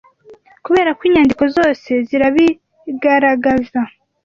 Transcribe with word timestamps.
Kubera 0.65 0.89
ko 0.97 1.01
inyandiko 1.07 1.43
zose 1.55 1.89
zirabigaragaza 2.07 3.79